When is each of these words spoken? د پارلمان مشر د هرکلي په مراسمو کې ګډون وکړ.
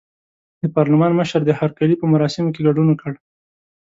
د 0.61 0.63
پارلمان 0.75 1.11
مشر 1.19 1.41
د 1.45 1.51
هرکلي 1.59 1.95
په 2.01 2.05
مراسمو 2.13 2.53
کې 2.53 2.61
ګډون 2.67 2.87
وکړ. 2.89 3.13